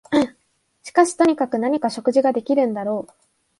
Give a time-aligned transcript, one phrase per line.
[0.81, 3.13] しかしとにかく何か食事ができるんだろう